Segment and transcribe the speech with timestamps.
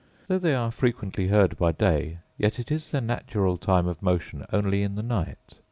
[0.25, 4.81] Though they are frequently heard by day, yet is their natural time of motion only
[4.81, 5.53] in the night.